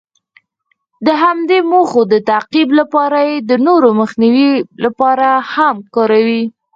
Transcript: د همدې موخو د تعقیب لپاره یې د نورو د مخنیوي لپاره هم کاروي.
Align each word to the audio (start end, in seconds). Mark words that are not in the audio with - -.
د 1.05 1.07
همدې 1.23 1.59
موخو 1.71 2.01
د 2.13 2.15
تعقیب 2.29 2.69
لپاره 2.79 3.19
یې 3.27 3.37
د 3.49 3.51
نورو 3.67 3.89
د 3.93 3.97
مخنیوي 4.01 4.51
لپاره 4.85 5.27
هم 5.53 5.75
کاروي. 5.95 6.43